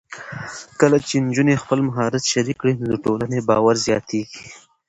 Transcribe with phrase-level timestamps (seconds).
[0.79, 4.43] کله چې نجونې خپل مهارت شریک کړي، نو د ټولنې باور زیاتېږي.